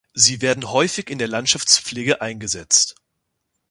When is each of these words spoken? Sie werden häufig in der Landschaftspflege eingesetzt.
Sie 0.15 0.41
werden 0.41 0.67
häufig 0.71 1.11
in 1.11 1.19
der 1.19 1.27
Landschaftspflege 1.27 2.21
eingesetzt. 2.21 2.95